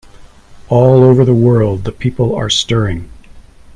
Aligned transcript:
All 0.67 1.03
over 1.03 1.23
the 1.23 1.31
world 1.35 1.83
the 1.83 1.91
people 1.91 2.33
are 2.35 2.49
stirring. 2.49 3.11